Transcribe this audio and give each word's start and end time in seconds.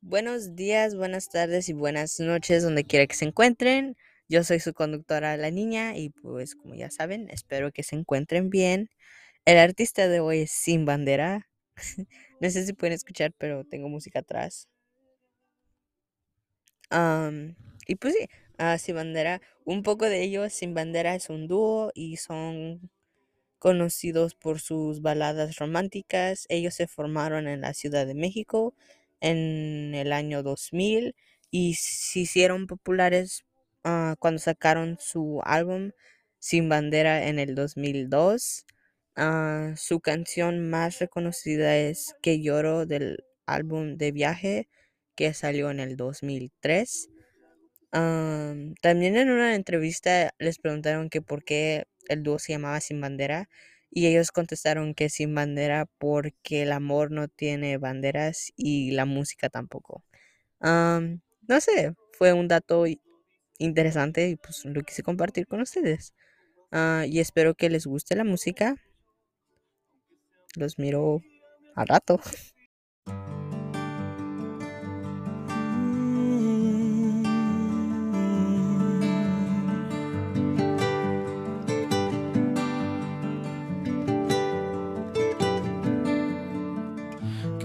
Buenos 0.00 0.54
días, 0.54 0.94
buenas 0.94 1.28
tardes 1.28 1.68
y 1.68 1.72
buenas 1.72 2.20
noches, 2.20 2.62
donde 2.62 2.84
quiera 2.84 3.06
que 3.08 3.16
se 3.16 3.24
encuentren. 3.24 3.96
Yo 4.28 4.44
soy 4.44 4.60
su 4.60 4.72
conductora, 4.72 5.36
la 5.36 5.50
niña, 5.50 5.96
y 5.96 6.10
pues 6.10 6.54
como 6.54 6.76
ya 6.76 6.88
saben, 6.88 7.28
espero 7.30 7.72
que 7.72 7.82
se 7.82 7.96
encuentren 7.96 8.48
bien. 8.48 8.90
El 9.44 9.58
artista 9.58 10.08
de 10.08 10.20
hoy 10.20 10.40
es 10.42 10.52
Sin 10.52 10.84
Bandera. 10.84 11.48
no 12.40 12.50
sé 12.50 12.64
si 12.64 12.74
pueden 12.74 12.94
escuchar, 12.94 13.32
pero 13.38 13.64
tengo 13.64 13.88
música 13.88 14.20
atrás. 14.20 14.68
Am, 16.90 17.56
y 17.86 17.96
pues 17.96 18.14
sí, 18.14 18.28
ah, 18.58 18.78
Sin 18.78 18.94
Bandera, 18.94 19.40
un 19.64 19.82
poco 19.82 20.04
de 20.06 20.22
ellos, 20.22 20.52
Sin 20.52 20.74
Bandera 20.74 21.14
es 21.16 21.28
un 21.28 21.48
dúo 21.48 21.90
y 21.94 22.18
son 22.18 22.90
conocidos 23.58 24.34
por 24.34 24.60
sus 24.60 25.02
baladas 25.02 25.56
románticas. 25.56 26.46
Ellos 26.48 26.74
se 26.74 26.86
formaron 26.88 27.48
en 27.48 27.62
la 27.62 27.74
Ciudad 27.74 28.06
de 28.06 28.14
México 28.14 28.74
en 29.20 29.94
el 29.94 30.12
año 30.12 30.42
2000 30.42 31.14
y 31.50 31.74
se 31.74 32.20
hicieron 32.20 32.66
populares 32.66 33.44
ah, 33.84 34.16
cuando 34.18 34.38
sacaron 34.40 34.98
su 35.00 35.40
álbum 35.44 35.92
Sin 36.38 36.68
Bandera 36.68 37.28
en 37.28 37.38
el 37.38 37.54
2002. 37.54 38.64
Ah, 39.16 39.74
su 39.76 40.00
canción 40.00 40.70
más 40.70 40.98
reconocida 41.00 41.76
es 41.76 42.14
Que 42.22 42.40
lloro 42.40 42.86
del 42.86 43.24
álbum 43.46 43.96
de 43.96 44.12
viaje 44.12 44.68
que 45.16 45.34
salió 45.34 45.70
en 45.70 45.80
el 45.80 45.96
2003. 45.96 47.08
Am, 47.90 48.74
también 48.82 49.16
en 49.16 49.30
una 49.30 49.54
entrevista 49.54 50.32
les 50.38 50.58
preguntaron 50.58 51.08
que 51.10 51.22
por 51.22 51.42
qué 51.44 51.86
el 52.08 52.22
dúo 52.22 52.38
se 52.38 52.52
llamaba 52.52 52.80
Sin 52.80 53.00
Bandera 53.00 53.48
y 53.90 54.06
ellos 54.06 54.30
contestaron 54.30 54.94
que 54.94 55.08
Sin 55.08 55.34
Bandera 55.34 55.86
porque 55.98 56.62
el 56.62 56.72
amor 56.72 57.10
no 57.10 57.28
tiene 57.28 57.78
banderas 57.78 58.52
y 58.56 58.92
la 58.92 59.04
música 59.04 59.48
tampoco. 59.48 60.04
Am, 60.60 61.20
no 61.48 61.60
sé, 61.60 61.94
fue 62.12 62.32
un 62.32 62.48
dato 62.48 62.84
interesante 63.58 64.28
y 64.28 64.36
pues 64.36 64.64
lo 64.64 64.82
quise 64.82 65.02
compartir 65.02 65.46
con 65.46 65.60
ustedes. 65.60 66.14
Ah, 66.72 67.04
y 67.06 67.20
espero 67.20 67.54
que 67.54 67.70
les 67.70 67.86
guste 67.86 68.16
la 68.16 68.24
música. 68.24 68.76
Los 70.56 70.78
miro 70.78 71.22
al 71.74 71.88
rato. 71.88 72.20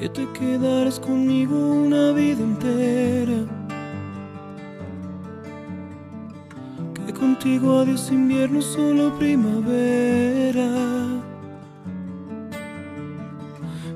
que 0.00 0.08
te 0.08 0.26
quedarás 0.32 0.98
conmigo 0.98 1.54
una 1.54 2.12
vida 2.12 2.42
entera. 2.42 3.44
Que 6.94 7.12
contigo 7.12 7.80
adiós 7.80 8.10
invierno, 8.10 8.62
solo 8.62 9.18
primavera. 9.18 10.70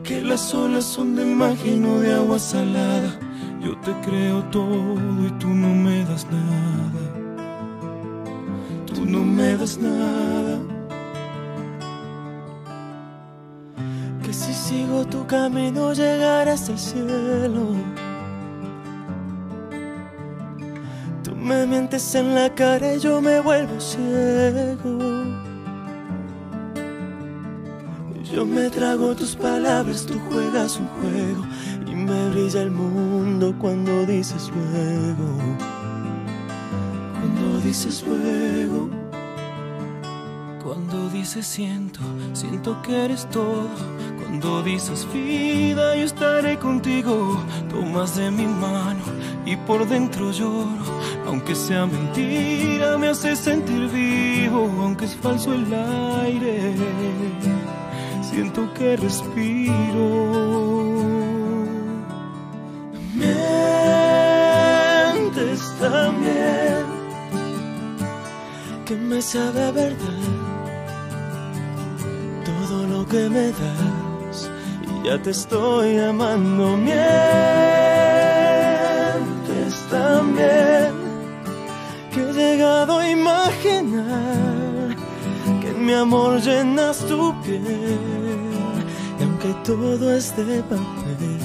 Que 0.02 0.20
las 0.20 0.52
olas 0.52 0.84
son 0.84 1.16
de 1.16 1.24
magia 1.24 1.74
no 1.76 1.98
de 2.00 2.12
agua 2.12 2.38
salada. 2.38 3.18
Yo 3.62 3.74
te 3.78 3.92
creo 4.06 4.42
todo 4.50 4.96
y 5.26 5.30
tú 5.38 5.48
no 5.48 5.74
me 5.74 6.04
das 6.04 6.26
nada. 6.30 7.02
Tú 8.92 9.06
no 9.06 9.20
me 9.20 9.56
das 9.56 9.78
nada. 9.78 10.23
Tu 15.06 15.26
camino 15.26 15.92
llegaré 15.92 16.52
hasta 16.52 16.72
el 16.72 16.78
cielo. 16.78 17.74
Tú 21.22 21.34
me 21.34 21.66
mientes 21.66 22.14
en 22.14 22.34
la 22.34 22.54
cara 22.54 22.94
y 22.94 23.00
yo 23.00 23.20
me 23.20 23.40
vuelvo 23.40 23.80
ciego. 23.80 24.98
Yo 28.32 28.44
me 28.44 28.68
trago 28.68 29.14
tus 29.14 29.36
palabras, 29.36 30.06
tú 30.06 30.18
juegas 30.28 30.80
un 30.80 30.88
juego 30.88 31.44
y 31.86 31.94
me 31.94 32.30
brilla 32.30 32.62
el 32.62 32.70
mundo 32.70 33.54
cuando 33.60 34.04
dices 34.06 34.50
luego. 34.54 35.38
Cuando 37.20 37.60
dices 37.60 38.04
luego. 38.06 38.90
Cuando 40.64 41.10
dices 41.10 41.46
siento, 41.46 42.00
siento 42.32 42.80
que 42.82 43.04
eres 43.04 43.28
todo. 43.30 43.68
Cuando 44.34 44.64
dices 44.64 45.06
vida, 45.12 45.94
yo 45.94 46.06
estaré 46.06 46.58
contigo. 46.58 47.40
Tomas 47.70 48.16
de 48.16 48.32
mi 48.32 48.48
mano 48.48 49.04
y 49.46 49.54
por 49.54 49.86
dentro 49.86 50.32
lloro. 50.32 50.82
Aunque 51.28 51.54
sea 51.54 51.86
mentira, 51.86 52.98
me 52.98 53.10
hace 53.10 53.36
sentir 53.36 53.88
vivo. 53.90 54.68
Aunque 54.82 55.04
es 55.04 55.14
falso 55.14 55.54
el 55.54 55.72
aire, 55.72 56.74
siento 58.28 58.74
que 58.74 58.96
respiro. 58.96 60.26
Mientes 63.14 63.62
también, 65.78 66.86
que 68.84 68.96
me 68.96 69.22
sabe 69.22 69.70
verdad 69.70 70.64
todo 72.44 72.86
lo 72.86 73.06
que 73.06 73.28
me 73.28 73.52
das 73.52 73.94
y 74.00 74.03
ya 75.04 75.20
te 75.20 75.30
estoy 75.30 75.98
amando. 75.98 76.76
Mientes 76.78 77.04
también 79.90 80.92
que 82.12 82.20
he 82.20 82.32
llegado 82.32 82.98
a 82.98 83.10
imaginar 83.10 84.96
que 85.60 85.68
en 85.68 85.84
mi 85.86 85.92
amor 85.92 86.40
llenas 86.40 86.98
tu 87.06 87.34
piel 87.42 87.62
y 89.20 89.22
aunque 89.22 89.52
todo 89.62 90.16
es 90.16 90.34
de 90.36 90.62
papel. 90.62 91.40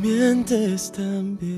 Mientes 0.00 0.92
también. 0.92 1.57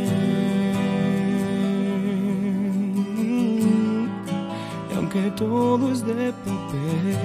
Todo 5.71 5.89
es 5.89 6.05
de 6.05 6.33
papel, 6.43 7.15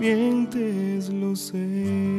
mientes, 0.00 1.10
lo 1.10 1.36
sé. 1.36 2.09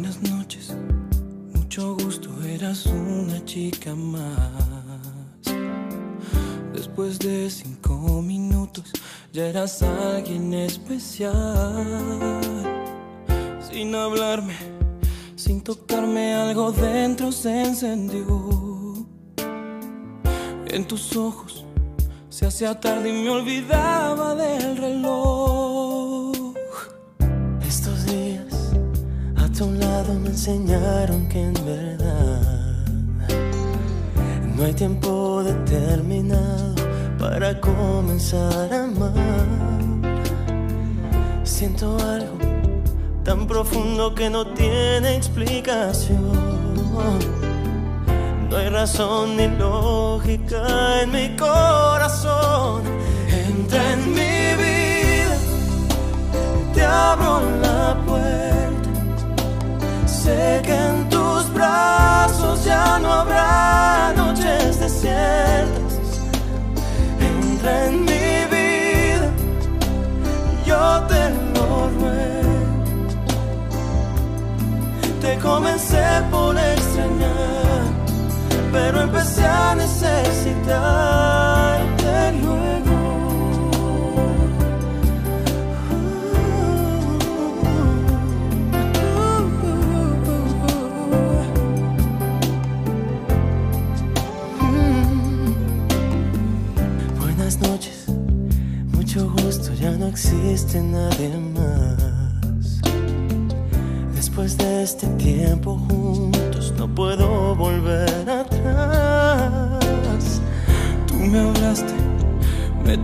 buenas 0.00 0.22
noches, 0.22 0.76
mucho 1.56 1.96
gusto, 1.96 2.30
eras 2.44 2.86
una 2.86 3.44
chica 3.44 3.96
más. 3.96 4.22
Después 6.72 7.18
de 7.18 7.50
cinco 7.50 8.22
minutos, 8.22 8.92
ya 9.32 9.46
eras 9.48 9.82
alguien 9.82 10.54
especial. 10.54 11.34
Sin 13.60 13.92
hablarme, 13.96 14.54
sin 15.34 15.62
tocarme, 15.62 16.32
algo 16.32 16.70
dentro 16.70 17.32
se 17.32 17.64
encendió. 17.64 19.04
En 20.68 20.86
tus 20.86 21.16
ojos 21.16 21.64
se 22.28 22.46
hacía 22.46 22.78
tarde 22.78 23.08
y 23.08 23.24
me 23.24 23.30
olvidaba 23.30 24.36
del 24.36 24.76
reloj. 24.76 25.57
Me 30.14 30.28
enseñaron 30.30 31.28
que 31.28 31.42
en 31.42 31.54
verdad 31.54 32.76
no 34.56 34.64
hay 34.64 34.72
tiempo 34.72 35.42
determinado 35.42 36.74
para 37.18 37.60
comenzar 37.60 38.72
a 38.72 38.84
amar. 38.84 39.46
Siento 41.44 41.96
algo 41.98 42.38
tan 43.24 43.46
profundo 43.46 44.14
que 44.14 44.30
no 44.30 44.46
tiene 44.54 45.16
explicación. 45.16 46.32
No 48.48 48.56
hay 48.56 48.70
razón 48.70 49.36
ni 49.36 49.48
lógica 49.48 51.02
en 51.02 51.12
mi 51.12 51.36
corazón. 51.36 52.82
Entra 53.30 53.92
en 53.92 54.14
mi 54.14 54.27
Entra 67.20 67.86
en 67.86 68.00
mi 68.00 68.28
vida, 68.54 69.30
yo 70.66 71.02
te 71.06 71.30
lo 71.54 71.66
ruego. 71.98 72.58
Te 75.20 75.38
comencé 75.38 76.04
por 76.30 76.56
extrañar 76.58 77.58
pero 78.72 79.00
empecé 79.02 79.44
a 79.44 79.74
necesitarte 79.74 81.47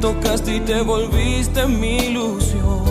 tocaste 0.00 0.56
y 0.56 0.60
te 0.60 0.80
volviste 0.82 1.66
mi 1.66 1.96
ilusión. 1.96 2.84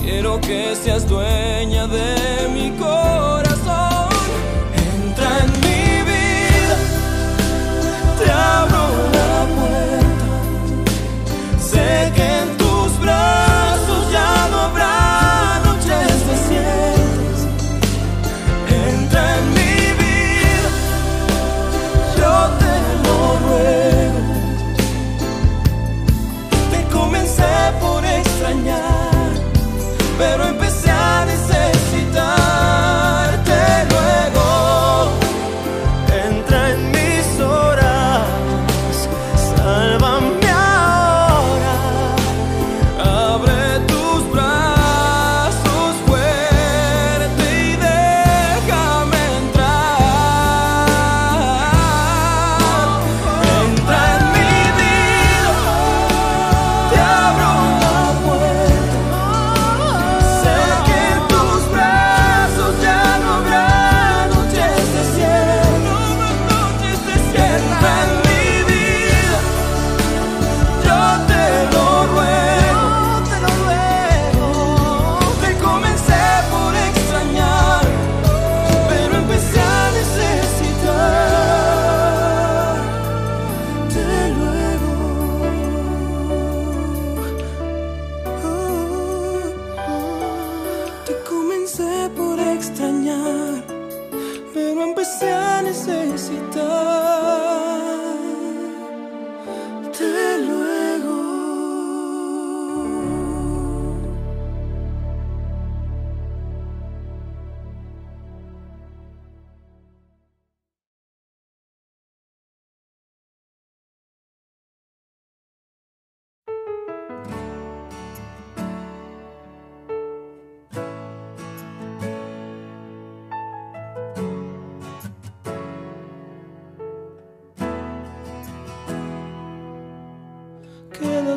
Quiero 0.00 0.40
que 0.40 0.74
seas 0.76 1.08
dueña 1.08 1.86
de 1.86 2.48
mi 2.52 2.70
corazón. 2.78 3.49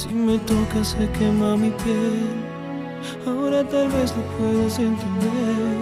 Si 0.00 0.08
me 0.14 0.38
tocas 0.38 0.96
se 0.96 1.10
quema 1.10 1.58
mi 1.58 1.68
piel. 1.82 2.24
Ahora 3.26 3.62
tal 3.68 3.88
vez 3.88 4.14
lo 4.16 4.22
puedas 4.38 4.78
entender. 4.78 5.76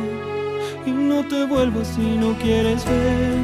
Y 0.86 0.90
no 0.90 1.24
te 1.28 1.46
vuelvas 1.46 1.86
si 1.86 2.16
no 2.16 2.36
quieres 2.38 2.84
ver. 2.84 3.36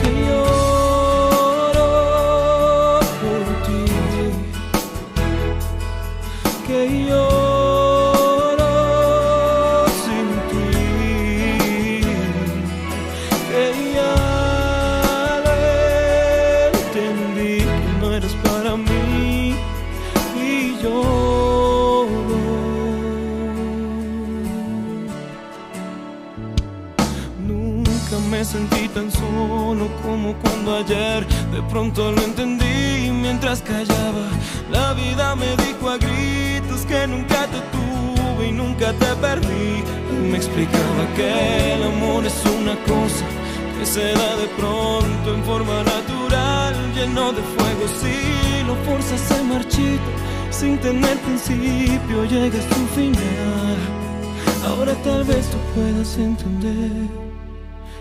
Que 0.00 0.10
lloro 0.26 1.88
por 3.22 3.42
ti. 3.64 3.84
Que 6.66 7.06
lloro 7.08 7.33
dijo 35.56 35.90
a 35.90 35.98
gritos 35.98 36.84
que 36.86 37.06
nunca 37.06 37.46
te 37.46 37.60
tuve 37.74 38.48
y 38.48 38.52
nunca 38.52 38.92
te 38.92 39.14
perdí. 39.16 39.82
Me 40.30 40.36
explicaba 40.36 41.06
que 41.16 41.74
el 41.74 41.82
amor 41.84 42.24
es 42.26 42.42
una 42.58 42.74
cosa 42.84 43.24
que 43.78 43.86
se 43.86 44.12
da 44.12 44.36
de 44.36 44.48
pronto 44.58 45.34
en 45.34 45.42
forma 45.44 45.82
natural, 45.82 46.74
lleno 46.94 47.32
de 47.32 47.42
fuego. 47.42 47.84
Si 48.00 48.64
lo 48.66 48.74
forzas 48.86 49.20
se 49.20 49.42
marchita, 49.42 50.10
sin 50.50 50.78
tener 50.78 51.18
principio, 51.18 52.24
llega 52.24 52.58
a 52.58 52.74
su 52.74 52.86
final. 52.94 53.76
Ahora 54.66 54.94
tal 55.02 55.24
vez 55.24 55.50
tú 55.50 55.58
puedas 55.74 56.16
entender 56.16 57.08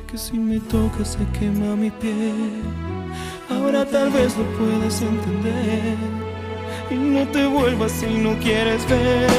que 0.10 0.17
si 0.17 0.38
me 0.38 0.60
tocas 0.60 1.17
se 1.17 1.39
quema 1.39 1.75
mi 1.75 1.89
piel. 1.89 2.62
Ahora 3.50 3.86
tal 3.86 4.10
vez 4.12 4.38
lo 4.38 4.45
puedas 4.57 5.01
entender 5.01 6.23
y 6.90 6.96
no 6.96 7.28
te 7.28 7.46
vuelvas 7.46 7.92
si 7.92 8.08
no 8.08 8.38
quieres 8.40 8.88
ver. 8.88 9.30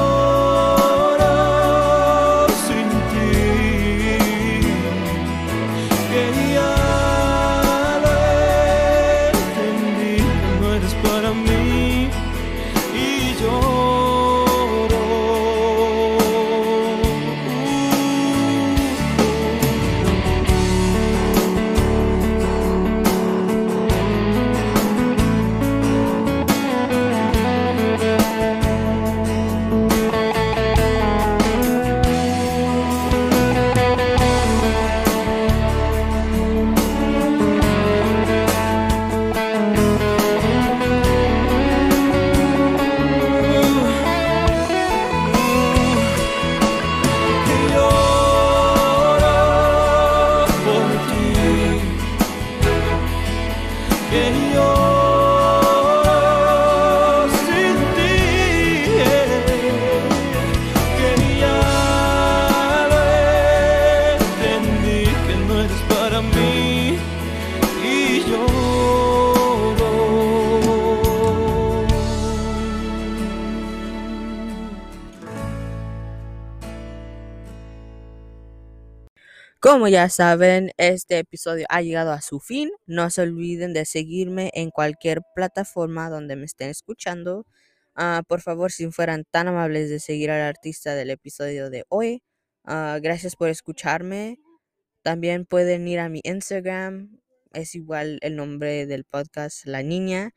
Como 79.59 79.87
ya 79.87 80.07
saben, 80.09 80.71
este 80.77 81.17
episodio 81.19 81.65
ha 81.69 81.81
llegado 81.81 82.11
a 82.11 82.21
su 82.21 82.39
fin. 82.39 82.69
No 82.85 83.09
se 83.09 83.23
olviden 83.23 83.73
de 83.73 83.85
seguirme 83.85 84.51
en 84.53 84.69
cualquier 84.71 85.21
plataforma 85.35 86.09
donde 86.09 86.35
me 86.35 86.45
estén 86.45 86.69
escuchando. 86.69 87.45
Ah, 87.95 88.21
por 88.27 88.41
favor, 88.41 88.71
si 88.71 88.89
fueran 88.91 89.25
tan 89.29 89.47
amables 89.47 89.89
de 89.89 89.99
seguir 89.99 90.31
al 90.31 90.41
artista 90.41 90.95
del 90.95 91.09
episodio 91.09 91.69
de 91.69 91.85
hoy. 91.89 92.23
Ah, 92.65 92.99
gracias 93.01 93.35
por 93.35 93.49
escucharme. 93.49 94.39
También 95.03 95.45
pueden 95.45 95.87
ir 95.87 95.99
a 95.99 96.09
mi 96.09 96.21
Instagram. 96.23 97.19
Es 97.57 97.73
igual 97.75 98.19
el 98.21 98.35
nombre 98.35 98.85
del 98.85 99.03
podcast, 99.03 99.65
La 99.65 99.81
Niña, 99.81 100.31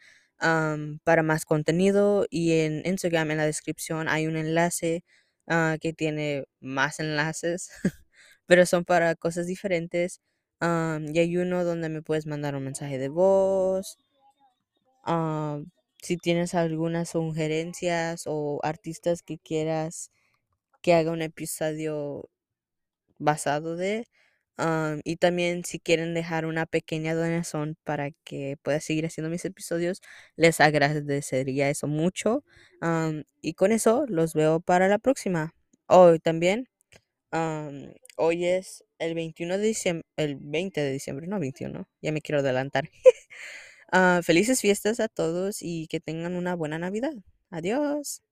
para 1.04 1.22
más 1.22 1.44
contenido. 1.44 2.26
Y 2.30 2.60
en 2.60 2.82
Instagram, 2.86 3.30
en 3.32 3.36
la 3.38 3.46
descripción, 3.46 4.08
hay 4.08 4.26
un 4.26 4.36
enlace 4.36 5.04
ah, 5.46 5.76
que 5.80 5.92
tiene 5.92 6.44
más 6.60 6.98
enlaces. 7.00 7.70
pero 8.46 8.66
son 8.66 8.84
para 8.84 9.14
cosas 9.16 9.46
diferentes. 9.46 10.20
y 10.62 11.18
hay 11.18 11.36
uno 11.36 11.64
donde 11.64 11.88
me 11.90 12.02
puedes 12.02 12.26
mandar 12.26 12.56
un 12.56 12.64
mensaje 12.64 12.98
de 12.98 13.08
voz. 13.08 13.98
si 16.02 16.16
tienes 16.16 16.54
algunas 16.54 17.10
sugerencias 17.10 18.24
o 18.26 18.60
artistas 18.62 19.22
que 19.22 19.38
quieras 19.38 20.10
que 20.82 20.94
haga 20.94 21.12
un 21.12 21.22
episodio 21.22 22.28
basado 23.18 23.76
de. 23.76 24.06
Am, 24.56 25.00
y 25.04 25.16
también 25.16 25.64
si 25.64 25.78
quieren 25.80 26.14
dejar 26.14 26.46
una 26.46 26.66
pequeña 26.66 27.14
donación 27.14 27.76
para 27.84 28.10
que 28.24 28.56
pueda 28.62 28.80
seguir 28.80 29.06
haciendo 29.06 29.30
mis 29.30 29.44
episodios, 29.44 30.00
les 30.36 30.60
agradecería 30.60 31.70
eso 31.70 31.86
mucho. 31.88 32.44
y 33.42 33.54
con 33.54 33.72
eso 33.72 34.04
los 34.08 34.34
veo 34.34 34.60
para 34.60 34.88
la 34.88 34.98
próxima. 34.98 35.54
Hoy 35.86 36.18
también. 36.20 36.68
Am, 37.32 37.92
hoy 38.16 38.46
es 38.46 38.84
el 38.98 39.14
21 39.14 39.58
de 39.58 39.64
diciembre, 39.66 40.06
el 40.16 40.36
20 40.40 40.80
de 40.80 40.92
diciembre, 40.92 41.26
no 41.28 41.40
21, 41.40 41.88
ya 42.02 42.12
me 42.12 42.22
quiero 42.22 42.40
adelantar. 42.40 42.90
Ah, 43.92 44.20
felices 44.24 44.60
fiestas 44.60 45.00
a 45.00 45.08
todos 45.08 45.58
y 45.62 45.86
que 45.88 46.00
tengan 46.00 46.36
una 46.36 46.54
buena 46.54 46.78
Navidad. 46.78 47.12
Adiós. 47.50 48.22